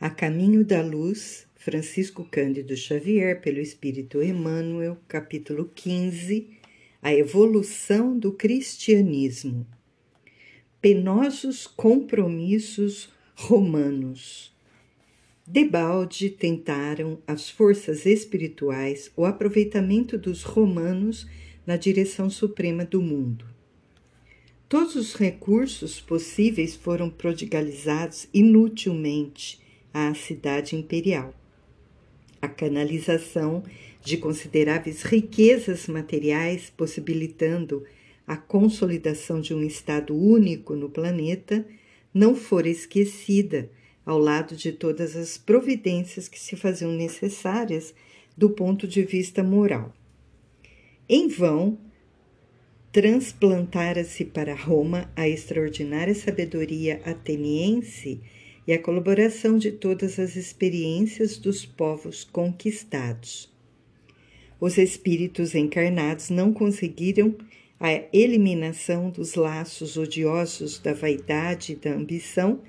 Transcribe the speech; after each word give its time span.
A 0.00 0.10
Caminho 0.10 0.64
da 0.64 0.82
Luz, 0.82 1.46
Francisco 1.54 2.26
Cândido 2.28 2.76
Xavier, 2.76 3.40
pelo 3.40 3.60
Espírito 3.60 4.20
Emmanuel, 4.20 4.98
capítulo 5.06 5.70
15 5.72 6.50
A 7.00 7.14
Evolução 7.14 8.18
do 8.18 8.32
Cristianismo. 8.32 9.64
Penosos 10.80 11.66
compromissos 11.66 13.08
romanos. 13.36 14.52
Debalde 15.46 16.28
tentaram 16.28 17.22
as 17.24 17.48
forças 17.48 18.04
espirituais 18.04 19.12
o 19.16 19.24
aproveitamento 19.24 20.18
dos 20.18 20.42
romanos 20.42 21.24
na 21.64 21.76
direção 21.76 22.28
suprema 22.28 22.84
do 22.84 23.00
mundo. 23.00 23.46
Todos 24.68 24.96
os 24.96 25.14
recursos 25.14 26.00
possíveis 26.00 26.74
foram 26.74 27.08
prodigalizados 27.08 28.26
inutilmente 28.34 29.62
à 29.94 30.12
cidade 30.12 30.74
imperial. 30.74 31.32
A 32.42 32.48
canalização 32.48 33.62
de 34.02 34.18
consideráveis 34.18 35.02
riquezas 35.02 35.86
materiais, 35.86 36.70
possibilitando 36.76 37.86
a 38.26 38.36
consolidação 38.36 39.40
de 39.40 39.54
um 39.54 39.62
Estado 39.62 40.14
único 40.14 40.74
no 40.74 40.90
planeta, 40.90 41.64
não 42.12 42.34
fora 42.34 42.68
esquecida 42.68 43.70
ao 44.04 44.18
lado 44.18 44.54
de 44.54 44.72
todas 44.72 45.16
as 45.16 45.38
providências 45.38 46.28
que 46.28 46.38
se 46.38 46.56
faziam 46.56 46.92
necessárias 46.92 47.94
do 48.36 48.50
ponto 48.50 48.86
de 48.86 49.02
vista 49.02 49.42
moral. 49.42 49.94
Em 51.08 51.28
vão, 51.28 51.78
transplantara-se 52.92 54.24
para 54.24 54.54
Roma 54.54 55.10
a 55.16 55.28
extraordinária 55.28 56.14
sabedoria 56.14 57.00
ateniense 57.04 58.20
e 58.66 58.72
a 58.72 58.78
colaboração 58.78 59.58
de 59.58 59.70
todas 59.72 60.18
as 60.18 60.36
experiências 60.36 61.36
dos 61.36 61.66
povos 61.66 62.24
conquistados. 62.24 63.52
Os 64.60 64.78
espíritos 64.78 65.54
encarnados 65.54 66.30
não 66.30 66.52
conseguiram 66.52 67.36
a 67.78 67.92
eliminação 68.12 69.10
dos 69.10 69.34
laços 69.34 69.96
odiosos 69.96 70.78
da 70.78 70.94
vaidade 70.94 71.72
e 71.72 71.76
da 71.76 71.92
ambição, 71.92 72.62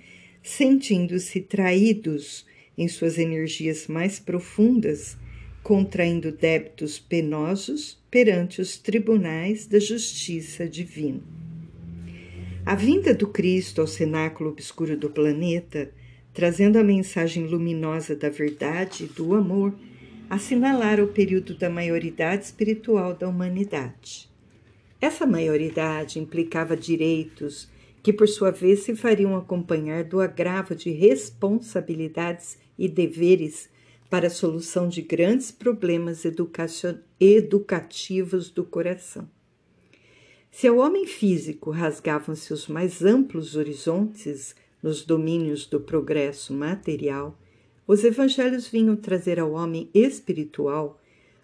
sentindo-se 0.43 1.39
traídos 1.41 2.45
em 2.77 2.87
suas 2.87 3.17
energias 3.17 3.87
mais 3.87 4.19
profundas, 4.19 5.15
contraindo 5.63 6.31
débitos 6.31 6.99
penosos 6.99 7.97
perante 8.11 8.59
os 8.61 8.77
tribunais 8.77 9.65
da 9.65 9.79
justiça 9.79 10.67
divina. 10.67 11.21
A 12.65 12.73
vinda 12.73 13.13
do 13.13 13.27
Cristo 13.27 13.79
ao 13.79 13.85
cenáculo 13.85 14.49
obscuro 14.49 14.97
do 14.97 15.07
planeta, 15.07 15.91
trazendo 16.33 16.79
a 16.79 16.83
mensagem 16.83 17.45
luminosa 17.45 18.15
da 18.15 18.27
verdade 18.27 19.03
e 19.03 19.07
do 19.07 19.35
amor, 19.35 19.71
assinalara 20.27 21.03
o 21.03 21.09
período 21.09 21.55
da 21.55 21.69
maioridade 21.69 22.45
espiritual 22.45 23.13
da 23.13 23.29
humanidade. 23.29 24.27
Essa 24.99 25.27
maioridade 25.27 26.17
implicava 26.17 26.75
direitos 26.75 27.69
que, 28.01 28.11
por 28.11 28.27
sua 28.27 28.49
vez, 28.49 28.79
se 28.79 28.95
fariam 28.95 29.37
acompanhar 29.37 30.03
do 30.03 30.19
agravo 30.19 30.73
de 30.73 30.89
responsabilidades 30.89 32.57
e 32.79 32.89
deveres 32.89 33.69
para 34.09 34.25
a 34.25 34.31
solução 34.31 34.89
de 34.89 35.03
grandes 35.03 35.51
problemas 35.51 36.23
educativos 37.19 38.49
do 38.49 38.63
coração. 38.63 39.34
Se 40.57 40.67
ao 40.67 40.77
homem 40.77 41.05
físico 41.05 41.69
rasgavam-se 41.69 42.53
os 42.53 42.69
mais 42.69 43.03
amplos 43.03 43.57
horizontes 43.57 44.55
nos 44.81 45.03
domínios 45.03 45.65
do 45.65 45.81
progresso 45.81 46.53
material, 46.53 47.37
os 47.85 48.05
evangelhos 48.05 48.65
vinham 48.65 48.95
trazer 48.95 49.37
ao 49.37 49.51
homem 49.51 49.89
espiritual 49.93 50.97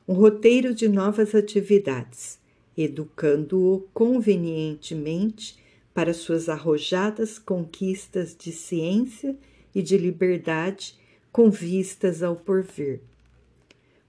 um 0.08 0.14
roteiro 0.14 0.74
de 0.74 0.88
novas 0.88 1.36
atividades, 1.36 2.40
educando-o 2.78 3.86
convenientemente 3.94 5.58
para 5.94 6.14
suas 6.14 6.48
arrojadas 6.48 7.38
conquistas 7.38 8.34
de 8.34 8.54
ciência 8.54 9.38
e 9.76 9.82
de 9.82 9.98
liberdade 9.98 10.98
com 11.34 11.52
vistas 11.52 12.24
ao 12.24 12.38
porvir. 12.38 13.02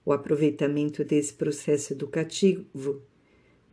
O 0.05 0.13
aproveitamento 0.13 1.03
desse 1.03 1.33
processo 1.33 1.91
educativo 1.91 3.01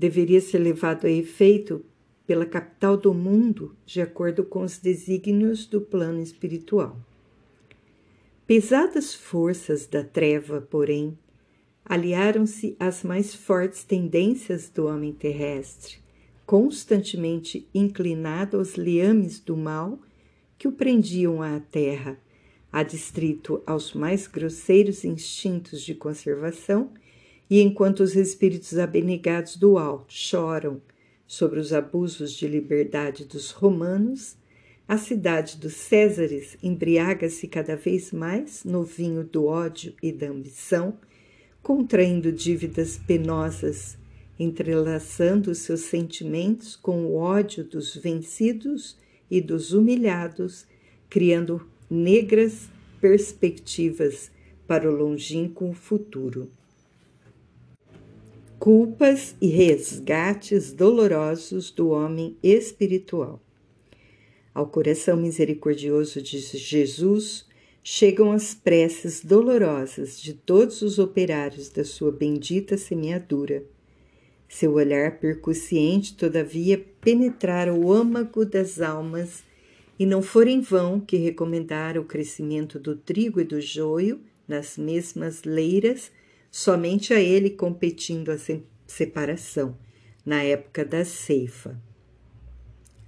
deveria 0.01 0.41
ser 0.41 0.61
levado 0.61 1.07
a 1.07 1.11
efeito 1.11 1.85
pela 2.27 2.47
capital 2.47 2.97
do 2.97 3.13
mundo 3.13 3.77
de 3.85 4.01
acordo 4.01 4.43
com 4.43 4.63
os 4.63 4.79
desígnios 4.79 5.67
do 5.67 5.79
plano 5.79 6.23
espiritual. 6.23 6.99
Pesadas 8.47 9.15
forças 9.15 9.87
da 9.87 10.03
treva, 10.03 10.63
porém, 10.63 11.19
aliaram-se 11.85 12.75
às 12.81 13.05
mais 13.05 13.35
fortes 13.35 13.85
tendências 13.85 14.71
do 14.71 14.87
homem 14.87 15.13
terrestre, 15.13 15.99
constantemente 16.47 17.69
inclinado 17.75 18.57
aos 18.57 18.77
liames 18.77 19.39
do 19.39 19.55
mal 19.55 19.99
que 20.57 20.67
o 20.67 20.73
prendiam 20.73 21.43
à 21.43 21.61
terra, 21.61 22.19
adstrito 22.73 23.63
aos 23.67 23.93
mais 23.93 24.27
grosseiros 24.27 25.05
instintos 25.05 25.83
de 25.83 25.95
conservação 25.95 26.91
e 27.51 27.61
enquanto 27.61 28.01
os 28.01 28.15
espíritos 28.15 28.79
abnegados 28.79 29.57
do 29.57 29.77
alto 29.77 30.15
choram 30.15 30.81
sobre 31.27 31.59
os 31.59 31.73
abusos 31.73 32.33
de 32.33 32.47
liberdade 32.47 33.25
dos 33.25 33.51
romanos, 33.51 34.37
a 34.87 34.97
cidade 34.97 35.57
dos 35.57 35.75
Césares 35.75 36.57
embriaga-se 36.63 37.49
cada 37.49 37.75
vez 37.75 38.13
mais 38.13 38.63
no 38.63 38.85
vinho 38.85 39.25
do 39.25 39.47
ódio 39.47 39.93
e 40.01 40.13
da 40.13 40.29
ambição, 40.29 40.97
contraindo 41.61 42.31
dívidas 42.31 42.97
penosas, 42.97 43.99
entrelaçando 44.39 45.53
seus 45.53 45.81
sentimentos 45.81 46.77
com 46.77 47.05
o 47.05 47.17
ódio 47.17 47.65
dos 47.65 47.97
vencidos 47.97 48.97
e 49.29 49.41
dos 49.41 49.73
humilhados, 49.73 50.67
criando 51.09 51.69
negras 51.91 52.69
perspectivas 53.01 54.31
para 54.67 54.89
o 54.91 54.95
longínquo 54.95 55.73
futuro 55.73 56.51
culpas 58.61 59.35
e 59.41 59.47
resgates 59.47 60.71
dolorosos 60.71 61.71
do 61.71 61.89
homem 61.89 62.37
espiritual. 62.43 63.43
Ao 64.55 64.67
coração 64.67 65.17
misericordioso 65.17 66.21
de 66.21 66.39
Jesus 66.39 67.47
chegam 67.83 68.31
as 68.31 68.53
preces 68.53 69.25
dolorosas 69.25 70.21
de 70.21 70.35
todos 70.35 70.83
os 70.83 70.99
operários 70.99 71.71
da 71.71 71.83
sua 71.83 72.13
bendita 72.13 72.77
semeadura. 72.77 73.65
Seu 74.47 74.75
olhar 74.75 75.19
percussiente, 75.19 76.15
todavia, 76.15 76.85
penetrara 77.01 77.73
o 77.73 77.91
âmago 77.91 78.45
das 78.45 78.79
almas, 78.79 79.43
e 79.99 80.05
não 80.05 80.21
for 80.21 80.47
em 80.47 80.61
vão 80.61 81.01
que 81.01 81.17
recomendara 81.17 81.99
o 81.99 82.05
crescimento 82.05 82.79
do 82.79 82.95
trigo 82.95 83.41
e 83.41 83.45
do 83.45 83.59
joio 83.59 84.21
nas 84.47 84.77
mesmas 84.77 85.45
leiras 85.45 86.13
somente 86.51 87.15
a 87.15 87.21
ele 87.21 87.51
competindo 87.51 88.31
a 88.31 88.37
separação, 88.87 89.79
na 90.25 90.43
época 90.43 90.85
da 90.85 91.05
ceifa. 91.05 91.81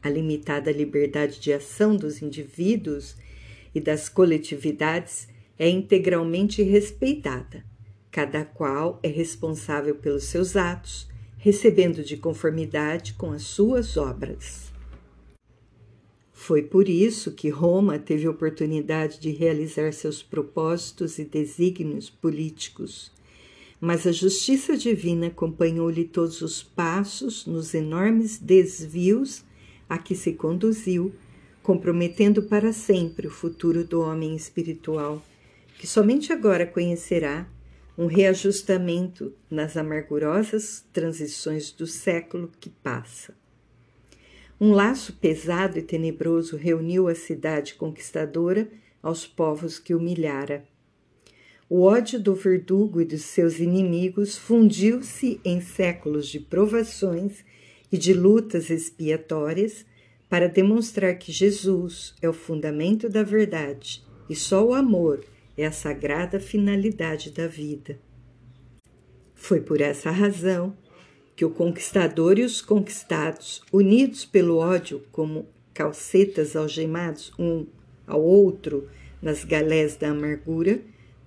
A 0.03 0.09
limitada 0.09 0.71
liberdade 0.71 1.41
de 1.41 1.53
ação 1.53 1.97
dos 1.97 2.23
indivíduos 2.23 3.17
e 3.75 3.81
das 3.81 4.09
coletividades 4.09 5.29
é 5.59 5.69
integralmente 5.69 6.63
respeitada. 6.63 7.65
Cada 8.11 8.45
qual 8.45 8.99
é 9.03 9.09
responsável 9.09 9.95
pelos 9.95 10.25
seus 10.25 10.57
atos, 10.57 11.09
recebendo 11.39 12.05
de 12.05 12.17
conformidade 12.17 13.15
com 13.15 13.33
as 13.33 13.43
suas 13.43 13.97
obras. 13.97 14.73
Foi 16.33 16.63
por 16.63 16.89
isso 16.89 17.33
que 17.33 17.49
Roma 17.49 17.99
teve 17.99 18.27
oportunidade 18.27 19.21
de 19.21 19.31
realizar 19.31 19.93
seus 19.93 20.23
propósitos 20.23 21.19
e 21.19 21.25
desígnios 21.25 22.11
políticos 22.11 23.12
mas 23.83 24.07
a 24.07 24.13
justiça 24.13 24.77
divina 24.77 25.27
acompanhou-lhe 25.27 26.05
todos 26.05 26.41
os 26.41 26.63
passos 26.63 27.45
nos 27.45 27.75
enormes 27.75 28.39
desvios 28.39 29.43
a 29.89 29.99
que 29.99 30.15
se 30.15 30.35
conduziu, 30.35 31.13
comprometendo 31.65 32.45
para 32.45 32.73
sempre 32.73 33.27
o 33.27 33.31
futuro 33.31 33.83
do 33.83 34.01
homem 34.01 34.37
espiritual, 34.37 35.21
que 35.81 35.87
somente 35.89 36.33
agora 36.33 36.65
conhecerá 36.65 37.49
um 37.99 38.07
reajustamento 38.07 39.33
nas 39.51 39.77
amargurosas 39.77 40.85
transições 40.93 41.73
do 41.73 41.85
século 41.85 42.53
que 42.61 42.71
passa. 42.71 43.35
Um 44.61 44.71
laço 44.71 45.15
pesado 45.15 45.77
e 45.77 45.83
tenebroso 45.83 46.57
reuniu 46.57 47.09
a 47.09 47.17
cidade 47.17 47.75
conquistadora 47.75 48.71
aos 49.03 49.27
povos 49.27 49.81
que 49.81 49.93
humilhara 49.93 50.71
o 51.75 51.85
ódio 51.85 52.21
do 52.21 52.35
verdugo 52.35 53.01
e 53.01 53.05
dos 53.07 53.23
seus 53.23 53.59
inimigos 53.59 54.37
fundiu-se 54.37 55.41
em 55.43 55.59
séculos 55.63 56.29
de 56.29 56.39
provações 56.39 57.43
e 57.91 57.97
de 57.97 58.13
lutas 58.13 58.69
expiatórias 58.69 59.87
para 60.29 60.51
demonstrar 60.51 61.17
que 61.17 61.33
Jesus 61.33 62.15
é 62.21 62.29
o 62.29 62.33
fundamento 62.35 63.09
da 63.09 63.23
verdade 63.23 64.05
e 64.29 64.37
só 64.37 64.63
o 64.63 64.75
amor 64.75 65.25
é 65.57 65.65
a 65.65 65.73
sagrada 65.73 66.39
finalidade 66.39 67.31
da 67.31 67.47
vida. 67.47 67.99
Foi 69.35 69.59
por 69.59 69.81
essa 69.81 70.11
razão 70.11 70.77
que 71.35 71.43
o 71.47 71.51
conquistador 71.51 72.39
e 72.39 72.43
os 72.43 72.61
conquistados, 72.61 73.63
unidos 73.73 74.27
pelo 74.27 74.59
ódio 74.59 75.03
como 75.11 75.49
calcetas 75.73 76.55
algemados 76.55 77.33
um 77.39 77.65
ao 78.07 78.23
outro 78.23 78.91
nas 79.23 79.43
galés 79.43 79.97
da 79.97 80.11
amargura, 80.11 80.83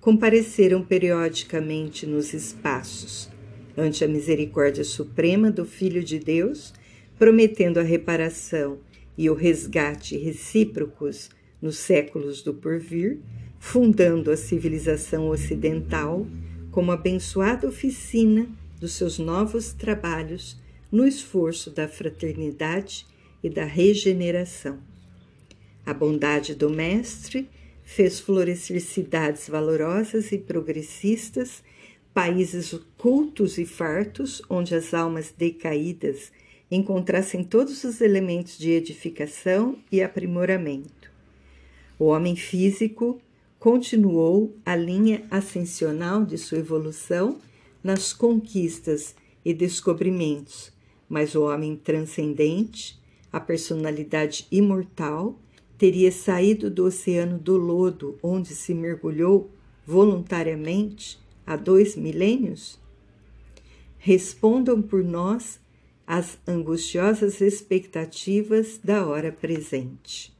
compareceram 0.06 0.84
periodicamente 0.84 2.06
nos 2.06 2.32
espaços, 2.32 3.28
ante 3.76 4.04
a 4.04 4.08
misericórdia 4.08 4.84
suprema 4.84 5.50
do 5.50 5.64
Filho 5.64 6.00
de 6.00 6.20
Deus, 6.20 6.72
prometendo 7.18 7.80
a 7.80 7.82
reparação 7.82 8.78
e 9.18 9.28
o 9.28 9.34
resgate 9.34 10.16
recíprocos 10.16 11.28
nos 11.60 11.78
séculos 11.78 12.40
do 12.40 12.54
porvir, 12.54 13.18
fundando 13.58 14.30
a 14.30 14.36
civilização 14.36 15.28
ocidental 15.28 16.24
como 16.70 16.92
abençoada 16.92 17.66
oficina 17.66 18.48
dos 18.78 18.92
seus 18.92 19.18
novos 19.18 19.72
trabalhos 19.72 20.56
no 20.88 21.04
esforço 21.04 21.68
da 21.68 21.88
fraternidade 21.88 23.04
e 23.42 23.50
da 23.50 23.64
regeneração. 23.64 24.78
A 25.84 25.92
bondade 25.92 26.54
do 26.54 26.70
Mestre 26.70 27.50
fez 27.86 28.18
florescer 28.18 28.80
cidades 28.82 29.48
valorosas 29.48 30.32
e 30.32 30.38
progressistas, 30.38 31.62
países 32.12 32.78
cultos 32.98 33.56
e 33.58 33.64
fartos, 33.64 34.42
onde 34.50 34.74
as 34.74 34.92
almas 34.92 35.32
decaídas 35.38 36.32
encontrassem 36.68 37.44
todos 37.44 37.84
os 37.84 38.00
elementos 38.00 38.58
de 38.58 38.72
edificação 38.72 39.78
e 39.90 40.02
aprimoramento. 40.02 41.12
O 41.96 42.06
homem 42.06 42.34
físico 42.34 43.20
continuou 43.56 44.54
a 44.66 44.74
linha 44.74 45.24
ascensional 45.30 46.24
de 46.24 46.36
sua 46.36 46.58
evolução 46.58 47.38
nas 47.84 48.12
conquistas 48.12 49.14
e 49.44 49.54
descobrimentos, 49.54 50.72
mas 51.08 51.36
o 51.36 51.44
homem 51.44 51.76
transcendente, 51.76 53.00
a 53.32 53.38
personalidade 53.38 54.44
imortal, 54.50 55.38
teria 55.78 56.10
saído 56.10 56.70
do 56.70 56.84
oceano 56.84 57.38
do 57.38 57.56
lodo 57.56 58.18
onde 58.22 58.54
se 58.54 58.72
mergulhou 58.74 59.50
voluntariamente 59.86 61.18
há 61.46 61.56
dois 61.56 61.96
milênios? 61.96 62.78
Respondam 63.98 64.80
por 64.80 65.02
nós 65.02 65.60
as 66.06 66.38
angustiosas 66.46 67.40
expectativas 67.40 68.78
da 68.82 69.04
hora 69.04 69.32
presente. 69.32 70.32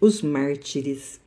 Os 0.00 0.22
mártires. 0.22 1.20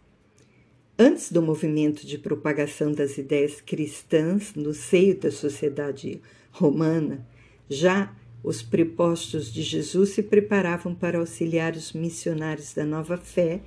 Antes 0.98 1.31
do 1.31 1.42
movimento 1.42 2.06
de 2.06 2.18
propagação 2.18 2.92
das 2.92 3.18
ideias 3.18 3.62
cristãs 3.62 4.54
no 4.56 4.74
seio 4.74 5.19
da 5.19 5.31
sociedade 5.31 6.22
romana, 6.51 7.28
já 7.69 8.16
os 8.44 8.62
prepostos 8.62 9.51
de 9.51 9.62
Jesus 9.62 10.10
se 10.10 10.22
preparavam 10.22 10.94
para 10.94 11.19
auxiliar 11.19 11.74
os 11.74 11.94
missionários 11.94 12.74
da 12.74 12.86
nova 12.86 13.18
fé, 13.18 13.62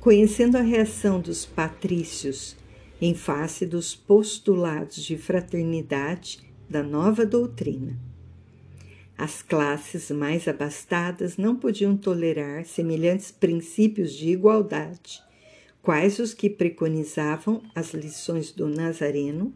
conhecendo 0.00 0.56
a 0.56 0.62
reação 0.62 1.20
dos 1.20 1.44
patrícios 1.44 2.56
em 3.00 3.14
face 3.14 3.66
dos 3.66 3.96
postulados 3.96 5.02
de 5.02 5.18
fraternidade 5.18 6.38
da 6.70 6.82
nova 6.82 7.26
doutrina. 7.26 7.98
As 9.18 9.42
classes 9.42 10.10
mais 10.10 10.46
abastadas 10.46 11.36
não 11.36 11.56
podiam 11.56 11.96
tolerar 11.96 12.64
semelhantes 12.64 13.30
princípios 13.30 14.12
de 14.12 14.28
igualdade, 14.30 15.20
quais 15.82 16.20
os 16.20 16.32
que 16.32 16.48
preconizavam 16.48 17.62
as 17.74 17.92
lições 17.92 18.52
do 18.52 18.68
Nazareno, 18.68 19.52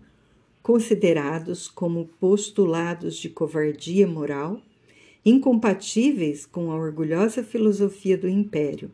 considerados 0.67 1.69
como 1.69 2.07
postulados 2.19 3.15
de 3.19 3.29
covardia 3.29 4.05
moral, 4.05 4.61
incompatíveis 5.25 6.45
com 6.45 6.73
a 6.73 6.75
orgulhosa 6.75 7.45
filosofia 7.45 8.19
do 8.19 8.29
império. 8.29 8.91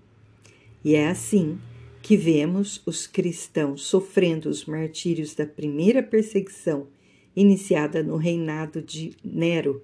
E 0.85 0.95
é 0.95 1.09
assim 1.09 1.59
que 2.03 2.15
vemos 2.15 2.83
os 2.85 3.07
cristãos 3.07 3.87
sofrendo 3.87 4.51
os 4.51 4.67
martírios 4.67 5.35
da 5.35 5.47
primeira 5.47 6.03
perseguição 6.03 6.89
iniciada 7.35 8.03
no 8.03 8.19
reinado 8.19 8.83
de 8.83 9.17
Nero, 9.25 9.83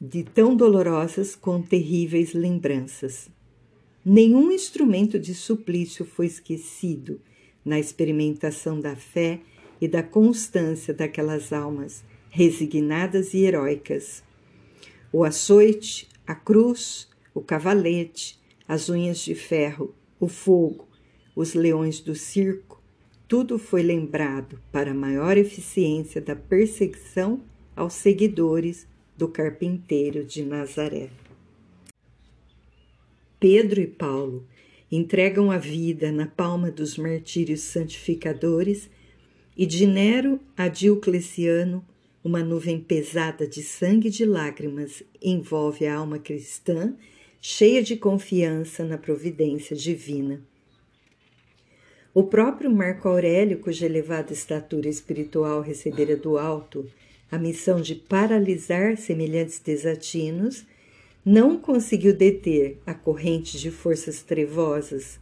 de 0.00 0.24
tão 0.24 0.56
dolorosas 0.56 1.36
com 1.36 1.62
terríveis 1.62 2.32
lembranças. 2.32 3.28
Nenhum 4.04 4.50
instrumento 4.50 5.20
de 5.20 5.36
suplício 5.36 6.04
foi 6.04 6.26
esquecido 6.26 7.20
na 7.64 7.78
experimentação 7.78 8.80
da 8.80 8.96
fé 8.96 9.40
e 9.80 9.88
da 9.88 10.02
constância 10.02 10.92
daquelas 10.94 11.52
almas 11.52 12.04
resignadas 12.30 13.34
e 13.34 13.44
heróicas. 13.44 14.22
O 15.12 15.24
açoite, 15.24 16.08
a 16.26 16.34
cruz, 16.34 17.08
o 17.34 17.40
cavalete, 17.40 18.38
as 18.66 18.88
unhas 18.88 19.18
de 19.18 19.34
ferro, 19.34 19.94
o 20.18 20.28
fogo, 20.28 20.88
os 21.34 21.54
leões 21.54 22.00
do 22.00 22.14
circo, 22.14 22.82
tudo 23.28 23.58
foi 23.58 23.82
lembrado 23.82 24.60
para 24.70 24.94
maior 24.94 25.36
eficiência 25.36 26.20
da 26.20 26.36
perseguição 26.36 27.42
aos 27.74 27.94
seguidores 27.94 28.86
do 29.16 29.28
carpinteiro 29.28 30.24
de 30.24 30.44
Nazaré. 30.44 31.10
Pedro 33.40 33.80
e 33.80 33.86
Paulo 33.86 34.46
entregam 34.90 35.50
a 35.50 35.58
vida 35.58 36.12
na 36.12 36.26
palma 36.26 36.70
dos 36.70 36.96
martírios 36.96 37.62
santificadores 37.62 38.88
e 39.56 39.64
de 39.64 39.86
Nero 39.86 40.38
a 40.56 40.68
Diocleciano 40.68 41.84
uma 42.22 42.42
nuvem 42.42 42.80
pesada 42.80 43.46
de 43.46 43.62
sangue 43.62 44.08
e 44.08 44.10
de 44.10 44.24
lágrimas 44.24 45.02
envolve 45.22 45.86
a 45.86 45.94
alma 45.94 46.18
cristã 46.18 46.94
cheia 47.40 47.80
de 47.82 47.96
confiança 47.96 48.84
na 48.84 48.98
providência 48.98 49.76
divina. 49.76 50.42
O 52.12 52.24
próprio 52.24 52.68
Marco 52.68 53.08
Aurélio, 53.08 53.60
cuja 53.60 53.86
elevada 53.86 54.32
estatura 54.32 54.88
espiritual 54.88 55.60
recebera 55.60 56.16
do 56.16 56.36
alto 56.36 56.90
a 57.30 57.38
missão 57.38 57.80
de 57.80 57.94
paralisar 57.94 58.96
semelhantes 58.96 59.60
desatinos, 59.60 60.66
não 61.24 61.56
conseguiu 61.56 62.12
deter 62.12 62.78
a 62.84 62.94
corrente 62.94 63.58
de 63.58 63.70
forças 63.70 64.22
trevosas, 64.22 65.20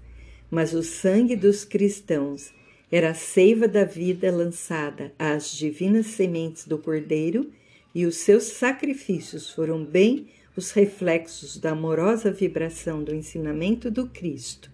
mas 0.51 0.73
o 0.73 0.83
sangue 0.83 1.37
dos 1.37 1.65
cristãos 1.65 2.53
era 2.97 3.11
a 3.11 3.15
seiva 3.15 3.67
da 3.67 3.85
vida 3.85 4.31
lançada 4.31 5.13
às 5.19 5.51
divinas 5.51 6.07
sementes 6.07 6.65
do 6.65 6.79
Cordeiro, 6.79 7.51
e 7.93 8.07
os 8.07 8.19
seus 8.19 8.45
sacrifícios 8.45 9.51
foram 9.51 9.85
bem 9.85 10.29
os 10.57 10.71
reflexos 10.71 11.57
da 11.57 11.73
amorosa 11.73 12.31
vibração 12.31 13.03
do 13.03 13.13
ensinamento 13.13 13.91
do 13.91 14.07
Cristo, 14.07 14.71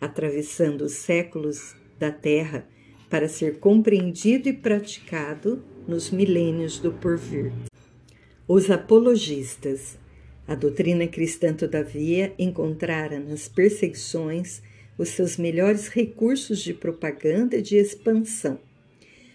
atravessando 0.00 0.82
os 0.82 0.92
séculos 0.92 1.74
da 1.98 2.12
Terra 2.12 2.64
para 3.10 3.28
ser 3.28 3.58
compreendido 3.58 4.48
e 4.48 4.52
praticado 4.52 5.60
nos 5.88 6.12
milênios 6.12 6.78
do 6.78 6.92
porvir. 6.92 7.50
Os 8.46 8.70
apologistas. 8.70 9.98
A 10.46 10.54
doutrina 10.54 11.08
cristã, 11.08 11.52
todavia, 11.52 12.32
encontrara 12.38 13.18
nas 13.18 13.48
perseguições 13.48 14.62
os 14.96 15.10
seus 15.10 15.36
melhores 15.36 15.88
recursos 15.88 16.60
de 16.60 16.72
propaganda 16.72 17.56
e 17.56 17.62
de 17.62 17.76
expansão. 17.76 18.58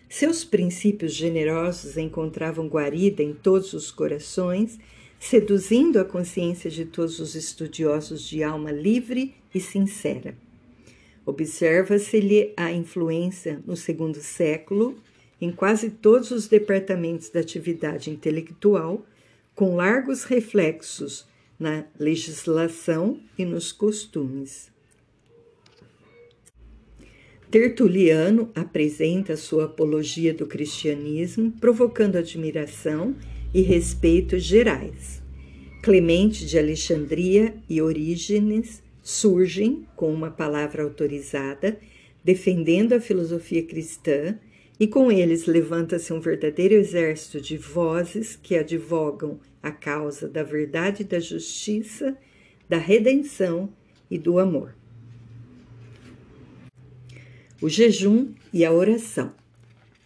Seus 0.08 0.44
princípios 0.44 1.14
generosos 1.14 1.98
encontravam 1.98 2.68
guarida 2.68 3.22
em 3.22 3.34
todos 3.34 3.74
os 3.74 3.92
corações 3.92 4.80
seduzindo 5.20 6.00
a 6.00 6.06
consciência 6.06 6.70
de 6.70 6.86
todos 6.86 7.20
os 7.20 7.36
estudiosos 7.36 8.24
de 8.24 8.42
alma 8.42 8.72
livre 8.72 9.36
e 9.54 9.60
sincera. 9.60 10.36
Observa-se-lhe 11.26 12.54
a 12.56 12.72
influência 12.72 13.62
no 13.68 13.76
segundo 13.76 14.20
século 14.22 14.98
em 15.42 15.52
quase 15.52 15.90
todos 15.90 16.32
os 16.32 16.48
departamentos 16.48 17.30
da 17.30 17.40
atividade 17.40 18.10
intelectual, 18.10 19.06
com 19.56 19.76
largos 19.76 20.24
reflexos 20.24 21.26
na 21.60 21.86
legislação 21.98 23.22
e 23.38 23.46
nos 23.46 23.72
costumes. 23.72 24.72
Tertuliano 27.52 28.52
apresenta 28.54 29.36
sua 29.36 29.66
apologia 29.66 30.32
do 30.32 30.46
cristianismo, 30.46 31.52
provocando 31.60 32.16
admiração 32.16 33.16
e 33.52 33.62
respeito 33.62 34.38
gerais. 34.38 35.20
Clemente 35.82 36.46
de 36.46 36.60
Alexandria 36.60 37.56
e 37.68 37.82
Orígenes 37.82 38.84
surgem 39.02 39.88
com 39.96 40.14
uma 40.14 40.30
palavra 40.30 40.84
autorizada, 40.84 41.80
defendendo 42.24 42.94
a 42.94 43.00
filosofia 43.00 43.64
cristã, 43.64 44.38
e 44.80 44.86
com 44.86 45.12
eles 45.12 45.48
levanta-se 45.48 46.14
um 46.14 46.20
verdadeiro 46.20 46.76
exército 46.76 47.42
de 47.42 47.58
vozes 47.58 48.36
que 48.36 48.56
advogam 48.56 49.40
a 49.62 49.72
causa 49.72 50.28
da 50.28 50.44
verdade 50.44 51.04
da 51.04 51.20
justiça, 51.20 52.16
da 52.70 52.78
redenção 52.78 53.74
e 54.10 54.20
do 54.20 54.38
amor. 54.38 54.79
O 57.62 57.68
jejum 57.68 58.30
e 58.54 58.64
a 58.64 58.72
oração. 58.72 59.34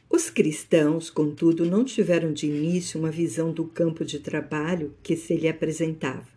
Os 0.10 0.27
cristãos, 0.27 1.12
contudo, 1.12 1.67
não 1.67 1.86
tiveram 1.86 2.33
de 2.33 2.48
início 2.48 3.00
uma 3.00 3.12
visão 3.12 3.51
do 3.51 3.63
campo 3.65 4.03
de 4.03 4.17
trabalho 4.17 4.95
que 5.03 5.15
se 5.15 5.36
lhe 5.36 5.48
apresentava. 5.48 6.27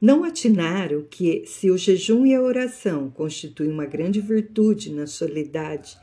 Não 0.00 0.22
atinaram 0.22 1.04
que, 1.10 1.42
se 1.46 1.68
o 1.68 1.76
jejum 1.76 2.24
e 2.24 2.32
a 2.32 2.40
oração 2.40 3.10
constituem 3.10 3.72
uma 3.72 3.86
grande 3.86 4.20
virtude 4.20 4.92
na 4.92 5.08
soledade, 5.08 5.98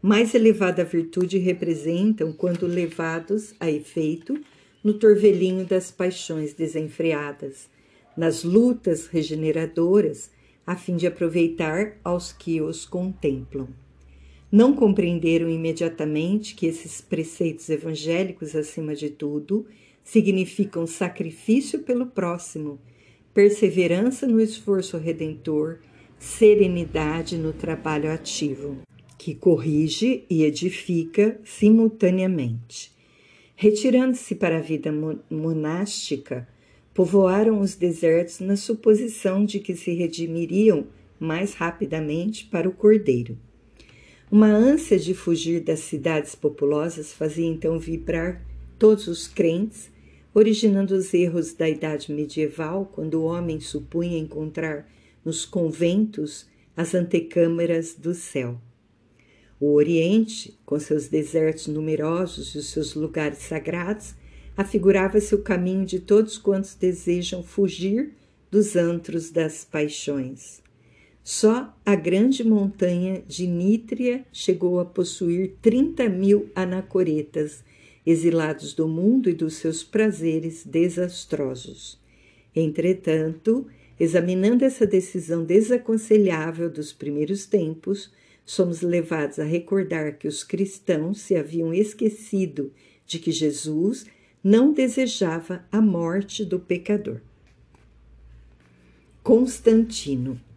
mais 0.00 0.32
elevada 0.32 0.84
virtude 0.84 1.36
representam 1.38 2.32
quando 2.32 2.68
levados 2.68 3.52
a 3.58 3.68
efeito 3.68 4.40
no 4.84 4.94
torvelinho 4.94 5.64
das 5.64 5.90
paixões 5.90 6.54
desenfreadas, 6.54 7.68
nas 8.16 8.44
lutas 8.44 9.08
regeneradoras, 9.08 10.30
a 10.64 10.76
fim 10.76 10.96
de 10.96 11.08
aproveitar 11.08 11.98
aos 12.04 12.30
que 12.30 12.60
os 12.60 12.86
contemplam. 12.86 13.66
Não 14.50 14.74
compreenderam 14.74 15.50
imediatamente 15.50 16.54
que 16.54 16.66
esses 16.66 17.02
preceitos 17.02 17.68
evangélicos, 17.68 18.56
acima 18.56 18.94
de 18.94 19.10
tudo, 19.10 19.66
significam 20.02 20.86
sacrifício 20.86 21.80
pelo 21.80 22.06
próximo, 22.06 22.80
perseverança 23.34 24.26
no 24.26 24.40
esforço 24.40 24.96
redentor, 24.96 25.80
serenidade 26.18 27.36
no 27.36 27.52
trabalho 27.52 28.10
ativo, 28.10 28.78
que 29.18 29.34
corrige 29.34 30.24
e 30.30 30.44
edifica 30.44 31.38
simultaneamente. 31.44 32.90
Retirando-se 33.54 34.34
para 34.34 34.58
a 34.58 34.62
vida 34.62 34.90
monástica, 35.30 36.48
povoaram 36.94 37.60
os 37.60 37.74
desertos 37.74 38.40
na 38.40 38.56
suposição 38.56 39.44
de 39.44 39.60
que 39.60 39.76
se 39.76 39.92
redimiriam 39.92 40.86
mais 41.20 41.52
rapidamente 41.52 42.46
para 42.46 42.66
o 42.66 42.72
cordeiro. 42.72 43.36
Uma 44.30 44.48
ânsia 44.48 44.98
de 44.98 45.14
fugir 45.14 45.60
das 45.60 45.80
cidades 45.80 46.34
populosas 46.34 47.14
fazia 47.14 47.46
então 47.46 47.78
vibrar 47.78 48.44
todos 48.78 49.06
os 49.08 49.26
crentes, 49.26 49.90
originando 50.34 50.94
os 50.94 51.14
erros 51.14 51.54
da 51.54 51.66
idade 51.66 52.12
medieval, 52.12 52.90
quando 52.94 53.14
o 53.14 53.24
homem 53.24 53.58
supunha 53.58 54.18
encontrar 54.18 54.86
nos 55.24 55.46
conventos 55.46 56.46
as 56.76 56.94
antecâmaras 56.94 57.94
do 57.94 58.12
céu. 58.12 58.60
O 59.58 59.72
Oriente, 59.72 60.58
com 60.66 60.78
seus 60.78 61.08
desertos 61.08 61.66
numerosos 61.66 62.54
e 62.54 62.58
os 62.58 62.68
seus 62.68 62.94
lugares 62.94 63.38
sagrados, 63.38 64.14
afigurava-se 64.54 65.34
o 65.34 65.42
caminho 65.42 65.86
de 65.86 66.00
todos 66.00 66.36
quantos 66.36 66.74
desejam 66.74 67.42
fugir 67.42 68.12
dos 68.50 68.76
antros 68.76 69.30
das 69.30 69.64
paixões. 69.64 70.62
Só 71.30 71.76
a 71.84 71.94
grande 71.94 72.42
montanha 72.42 73.22
de 73.28 73.46
Nítria 73.46 74.24
chegou 74.32 74.80
a 74.80 74.84
possuir 74.86 75.56
30 75.60 76.08
mil 76.08 76.50
anacoretas, 76.54 77.62
exilados 78.06 78.72
do 78.72 78.88
mundo 78.88 79.28
e 79.28 79.34
dos 79.34 79.56
seus 79.56 79.84
prazeres 79.84 80.64
desastrosos. 80.64 82.00
Entretanto, 82.56 83.66
examinando 84.00 84.64
essa 84.64 84.86
decisão 84.86 85.44
desaconselhável 85.44 86.70
dos 86.70 86.94
primeiros 86.94 87.44
tempos, 87.44 88.10
somos 88.42 88.80
levados 88.80 89.38
a 89.38 89.44
recordar 89.44 90.16
que 90.16 90.26
os 90.26 90.42
cristãos 90.42 91.20
se 91.20 91.36
haviam 91.36 91.74
esquecido 91.74 92.72
de 93.04 93.18
que 93.18 93.32
Jesus 93.32 94.06
não 94.42 94.72
desejava 94.72 95.62
a 95.70 95.82
morte 95.82 96.42
do 96.42 96.58
pecador. 96.58 97.20
Constantino. 99.22 100.47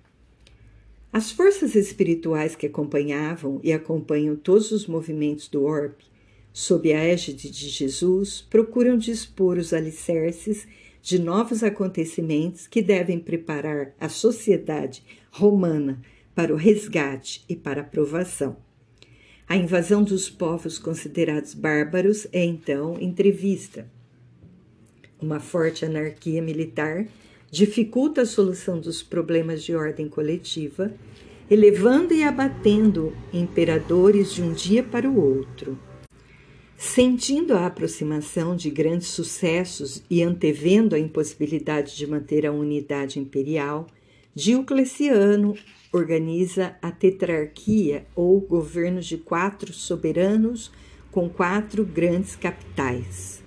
As 1.13 1.29
forças 1.29 1.75
espirituais 1.75 2.55
que 2.55 2.67
acompanhavam 2.67 3.59
e 3.61 3.73
acompanham 3.73 4.33
todos 4.33 4.71
os 4.71 4.87
movimentos 4.87 5.49
do 5.49 5.63
orbe, 5.63 6.05
sob 6.53 6.93
a 6.93 6.99
égide 7.03 7.49
de 7.49 7.67
Jesus, 7.67 8.41
procuram 8.49 8.97
dispor 8.97 9.57
os 9.57 9.73
alicerces 9.73 10.65
de 11.01 11.19
novos 11.19 11.63
acontecimentos 11.63 12.65
que 12.65 12.81
devem 12.81 13.19
preparar 13.19 13.93
a 13.99 14.07
sociedade 14.07 15.03
romana 15.31 16.01
para 16.33 16.53
o 16.53 16.57
resgate 16.57 17.43
e 17.49 17.57
para 17.57 17.81
a 17.81 17.85
provação. 17.85 18.55
A 19.49 19.57
invasão 19.57 20.03
dos 20.03 20.29
povos 20.29 20.79
considerados 20.79 21.53
bárbaros 21.53 22.25
é 22.31 22.45
então 22.45 22.97
entrevista. 23.01 23.85
Uma 25.21 25.41
forte 25.41 25.83
anarquia 25.83 26.41
militar 26.41 27.05
dificulta 27.51 28.21
a 28.21 28.25
solução 28.25 28.79
dos 28.79 29.03
problemas 29.03 29.61
de 29.61 29.75
ordem 29.75 30.07
coletiva, 30.07 30.93
elevando 31.49 32.13
e 32.13 32.23
abatendo 32.23 33.13
imperadores 33.33 34.33
de 34.33 34.41
um 34.41 34.53
dia 34.53 34.81
para 34.81 35.09
o 35.09 35.19
outro. 35.19 35.77
Sentindo 36.77 37.53
a 37.53 37.67
aproximação 37.67 38.55
de 38.55 38.71
grandes 38.71 39.09
sucessos 39.09 40.01
e 40.09 40.23
antevendo 40.23 40.95
a 40.95 40.99
impossibilidade 40.99 41.95
de 41.95 42.07
manter 42.07 42.45
a 42.45 42.53
unidade 42.53 43.19
imperial, 43.19 43.85
Diocleciano 44.33 45.53
organiza 45.91 46.77
a 46.81 46.89
tetrarquia 46.89 48.05
ou 48.15 48.39
governo 48.39 49.01
de 49.01 49.17
quatro 49.17 49.73
soberanos 49.73 50.71
com 51.11 51.29
quatro 51.29 51.83
grandes 51.83 52.35
capitais. 52.37 53.43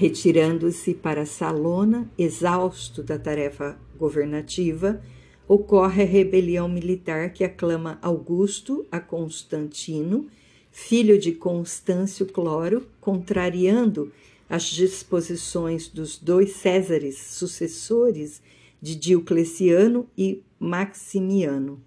Retirando-se 0.00 0.94
para 0.94 1.26
Salona, 1.26 2.08
exausto 2.16 3.02
da 3.02 3.18
tarefa 3.18 3.76
governativa, 3.98 5.02
ocorre 5.48 6.04
a 6.04 6.06
rebelião 6.06 6.68
militar 6.68 7.32
que 7.32 7.42
aclama 7.42 7.98
Augusto 8.00 8.86
a 8.92 9.00
Constantino, 9.00 10.28
filho 10.70 11.18
de 11.18 11.32
Constâncio 11.32 12.26
Cloro, 12.26 12.86
contrariando 13.00 14.12
as 14.48 14.66
disposições 14.66 15.88
dos 15.88 16.16
dois 16.16 16.52
Césares 16.52 17.18
sucessores 17.18 18.40
de 18.80 18.94
Diocleciano 18.94 20.08
e 20.16 20.44
Maximiano. 20.60 21.82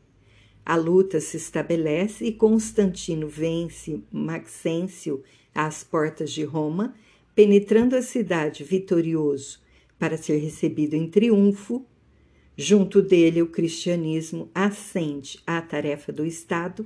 A 0.65 0.75
luta 0.75 1.22
se 1.22 1.38
estabelece 1.38 2.25
e 2.25 2.34
Constantino 2.34 3.30
vence 3.30 4.03
Maxêncio 4.12 5.24
às 5.56 5.82
portas 5.82 6.30
de 6.30 6.44
Roma, 6.44 6.94
penetrando 7.36 7.96
a 7.96 8.02
cidade 8.02 8.64
vitorioso 8.64 9.60
para 9.98 10.18
ser 10.18 10.38
recebido 10.38 10.96
em 10.96 11.08
triunfo. 11.08 11.86
Junto 12.58 13.02
dele, 13.02 13.42
o 13.42 13.48
cristianismo 13.48 14.50
ascende 14.54 15.40
à 15.46 15.62
tarefa 15.62 16.12
do 16.12 16.26
Estado 16.26 16.86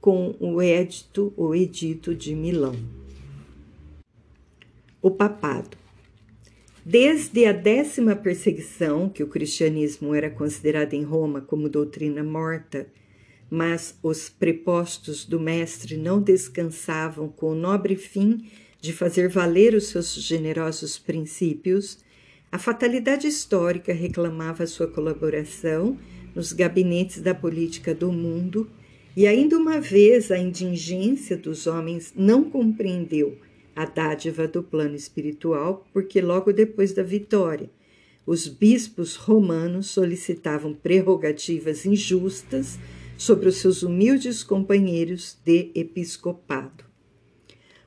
com 0.00 0.34
o 0.40 0.60
edito, 0.60 1.32
o 1.36 1.54
edito 1.54 2.14
de 2.14 2.34
Milão. 2.34 2.76
O 5.00 5.10
papado. 5.10 5.76
Desde 6.84 7.46
a 7.46 7.52
décima 7.52 8.14
perseguição, 8.14 9.08
que 9.08 9.22
o 9.22 9.28
cristianismo 9.28 10.14
era 10.14 10.30
considerado 10.30 10.94
em 10.94 11.02
Roma 11.02 11.40
como 11.40 11.68
doutrina 11.68 12.22
morta, 12.22 12.86
mas 13.50 13.98
os 14.02 14.28
prepostos 14.28 15.24
do 15.24 15.40
Mestre 15.40 15.96
não 15.96 16.20
descansavam 16.20 17.28
com 17.28 17.50
o 17.50 17.54
nobre 17.54 17.96
fim 17.96 18.48
de 18.80 18.92
fazer 18.92 19.28
valer 19.28 19.74
os 19.74 19.88
seus 19.88 20.14
generosos 20.14 20.98
princípios, 20.98 21.98
a 22.50 22.58
fatalidade 22.58 23.26
histórica 23.26 23.92
reclamava 23.92 24.66
sua 24.66 24.86
colaboração 24.86 25.98
nos 26.34 26.52
gabinetes 26.52 27.20
da 27.20 27.34
política 27.34 27.94
do 27.94 28.12
mundo, 28.12 28.70
e 29.16 29.26
ainda 29.26 29.58
uma 29.58 29.80
vez 29.80 30.30
a 30.30 30.38
indigência 30.38 31.36
dos 31.36 31.66
homens 31.66 32.12
não 32.14 32.44
compreendeu 32.44 33.38
a 33.74 33.84
dádiva 33.84 34.48
do 34.48 34.62
plano 34.62 34.94
espiritual, 34.96 35.86
porque 35.92 36.20
logo 36.20 36.52
depois 36.52 36.92
da 36.92 37.02
vitória, 37.02 37.68
os 38.26 38.48
bispos 38.48 39.16
romanos 39.16 39.88
solicitavam 39.88 40.72
prerrogativas 40.72 41.84
injustas 41.84 42.78
sobre 43.18 43.50
os 43.50 43.56
seus 43.56 43.82
humildes 43.82 44.42
companheiros 44.42 45.36
de 45.44 45.70
episcopado. 45.74 46.85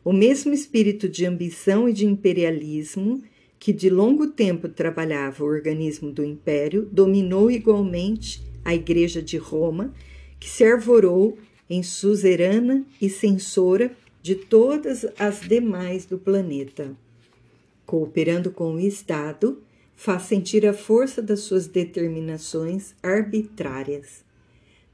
O 0.09 0.11
mesmo 0.11 0.55
espírito 0.55 1.07
de 1.07 1.23
ambição 1.23 1.87
e 1.87 1.93
de 1.93 2.03
imperialismo 2.03 3.21
que 3.59 3.71
de 3.71 3.91
longo 3.91 4.25
tempo 4.25 4.67
trabalhava 4.67 5.43
o 5.43 5.47
organismo 5.47 6.11
do 6.11 6.25
império 6.25 6.89
dominou 6.91 7.51
igualmente 7.51 8.41
a 8.65 8.73
Igreja 8.73 9.21
de 9.21 9.37
Roma, 9.37 9.93
que 10.39 10.49
se 10.49 10.63
arvorou 10.63 11.37
em 11.69 11.83
suzerana 11.83 12.83
e 12.99 13.07
censora 13.07 13.95
de 14.19 14.33
todas 14.33 15.05
as 15.19 15.41
demais 15.41 16.07
do 16.07 16.17
planeta. 16.17 16.97
Cooperando 17.85 18.49
com 18.49 18.73
o 18.73 18.79
Estado, 18.79 19.61
faz 19.95 20.23
sentir 20.23 20.65
a 20.65 20.73
força 20.73 21.21
das 21.21 21.41
suas 21.41 21.67
determinações 21.67 22.95
arbitrárias. 23.03 24.25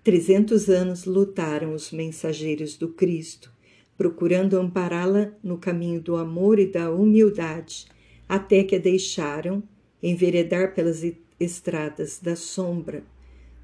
Trezentos 0.03 0.67
anos 0.67 1.05
lutaram 1.05 1.73
os 1.73 1.93
mensageiros 1.93 2.75
do 2.75 2.89
Cristo, 2.89 3.54
procurando 3.97 4.57
ampará-la 4.57 5.31
no 5.43 5.57
caminho 5.57 6.01
do 6.01 6.15
amor 6.15 6.59
e 6.59 6.67
da 6.67 6.91
humildade, 6.91 7.85
até 8.27 8.63
que 8.63 8.75
a 8.75 8.79
deixaram 8.79 9.63
enveredar 10.01 10.73
pelas 10.73 11.01
estradas 11.39 12.19
da 12.19 12.35
sombra 12.35 13.03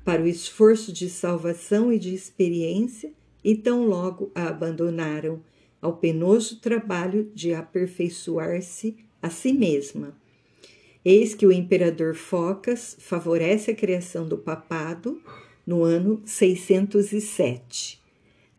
para 0.03 0.21
o 0.21 0.27
esforço 0.27 0.91
de 0.91 1.09
salvação 1.09 1.91
e 1.93 2.00
de 2.00 2.13
experiência, 2.13 3.11
e 3.43 3.55
tão 3.55 3.85
logo 3.85 4.31
a 4.35 4.47
abandonaram 4.47 5.41
ao 5.81 5.97
penoso 5.97 6.59
trabalho 6.59 7.31
de 7.33 7.53
aperfeiçoar-se 7.53 8.95
a 9.21 9.29
si 9.29 9.51
mesma. 9.51 10.15
Eis 11.03 11.33
que 11.33 11.45
o 11.47 11.51
imperador 11.51 12.13
Focas 12.13 12.95
favorece 13.00 13.71
a 13.71 13.75
criação 13.75 14.27
do 14.27 14.38
papado 14.38 15.19
no 15.65 15.83
ano 15.83 16.21
607. 16.23 18.00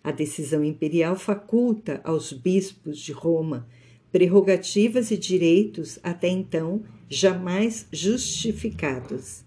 A 0.02 0.10
decisão 0.10 0.64
imperial 0.64 1.16
faculta 1.16 2.00
aos 2.04 2.32
bispos 2.32 2.98
de 2.98 3.12
Roma 3.12 3.68
prerrogativas 4.12 5.10
e 5.10 5.16
direitos 5.16 5.98
até 6.02 6.28
então 6.28 6.82
jamais 7.08 7.86
justificados. 7.90 9.42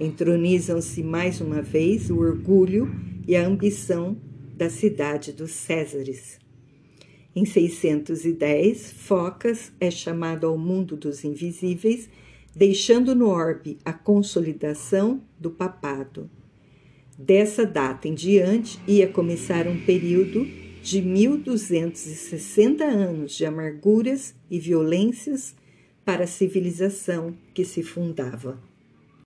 Entronizam-se 0.00 1.02
mais 1.02 1.40
uma 1.42 1.60
vez 1.60 2.08
o 2.08 2.18
orgulho 2.18 2.90
e 3.28 3.36
a 3.36 3.46
ambição 3.46 4.16
da 4.56 4.70
cidade 4.70 5.32
dos 5.32 5.50
Césares. 5.50 6.38
Em 7.36 7.44
610, 7.44 8.92
Focas 8.92 9.70
é 9.78 9.90
chamado 9.90 10.46
ao 10.46 10.56
mundo 10.56 10.96
dos 10.96 11.22
invisíveis, 11.22 12.08
deixando 12.56 13.14
no 13.14 13.28
orbe 13.28 13.78
a 13.84 13.92
consolidação 13.92 15.22
do 15.38 15.50
papado. 15.50 16.28
Dessa 17.22 17.66
data 17.66 18.08
em 18.08 18.14
diante 18.14 18.80
ia 18.88 19.06
começar 19.06 19.68
um 19.68 19.78
período 19.84 20.46
de 20.82 21.02
1260 21.02 22.82
anos 22.82 23.36
de 23.36 23.44
amarguras 23.44 24.34
e 24.50 24.58
violências 24.58 25.54
para 26.02 26.24
a 26.24 26.26
civilização 26.26 27.36
que 27.52 27.62
se 27.62 27.82
fundava. 27.82 28.69